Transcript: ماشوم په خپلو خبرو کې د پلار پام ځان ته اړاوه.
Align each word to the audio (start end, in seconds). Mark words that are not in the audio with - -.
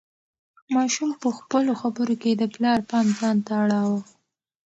ماشوم 0.75 1.09
په 1.21 1.29
خپلو 1.37 1.71
خبرو 1.81 2.15
کې 2.21 2.31
د 2.35 2.43
پلار 2.53 2.79
پام 2.89 3.05
ځان 3.19 3.37
ته 3.45 3.53
اړاوه. 3.63 4.01